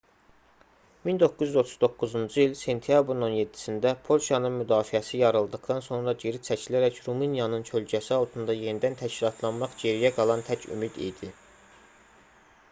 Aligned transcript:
1939-cu 1.07 2.07
il 2.45 2.55
sentyabrın 2.61 3.21
17-sində 3.27 3.91
polşanın 4.07 4.55
müdafiəsi 4.63 5.19
yarıldıqdan 5.21 5.85
sonra 5.89 6.15
geri 6.25 6.41
çəkilərək 6.49 6.97
rumıniyanın 7.11 7.69
kölgəsi 7.69 8.17
altında 8.19 8.57
yenidən 8.63 8.99
təşkilatlanmaq 9.05 9.77
geriyə 9.85 10.13
qalan 10.21 10.45
tək 10.51 10.67
ümid 10.77 10.99
idi 11.13 11.31